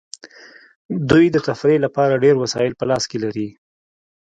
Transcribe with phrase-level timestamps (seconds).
[1.09, 3.47] دوی د تفریح لپاره ډیر وسایل په لاس کې لري